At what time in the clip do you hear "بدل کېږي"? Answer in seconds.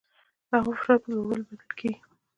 1.49-1.99